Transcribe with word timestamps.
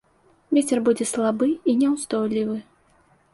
Вецер 0.57 0.79
будзе 0.87 1.07
слабы 1.11 1.49
і 1.69 1.77
няўстойлівы. 1.83 2.57